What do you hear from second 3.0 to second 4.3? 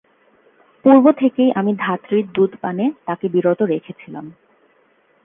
তাকে বিরত রেখেছিলাম।